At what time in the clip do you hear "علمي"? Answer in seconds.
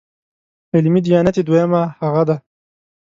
0.75-1.01